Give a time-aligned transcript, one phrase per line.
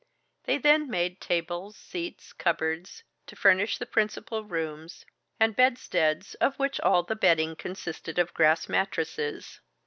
[0.45, 5.05] They then made tables, seats, cupboards, to furnish the principal rooms,
[5.39, 9.59] and bedsteads, of which all the bedding consisted of grass mattresses.